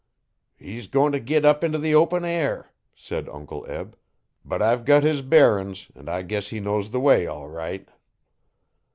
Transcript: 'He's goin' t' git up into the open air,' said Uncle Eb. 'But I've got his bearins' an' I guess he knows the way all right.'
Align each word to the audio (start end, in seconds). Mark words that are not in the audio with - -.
'He's 0.55 0.87
goin' 0.87 1.11
t' 1.11 1.19
git 1.19 1.45
up 1.45 1.63
into 1.63 1.77
the 1.77 1.93
open 1.93 2.25
air,' 2.25 2.71
said 2.95 3.29
Uncle 3.29 3.67
Eb. 3.69 3.95
'But 4.43 4.59
I've 4.59 4.83
got 4.83 5.03
his 5.03 5.21
bearins' 5.21 5.91
an' 5.93 6.09
I 6.09 6.23
guess 6.23 6.47
he 6.47 6.59
knows 6.59 6.89
the 6.89 6.99
way 6.99 7.27
all 7.27 7.47
right.' 7.49 7.87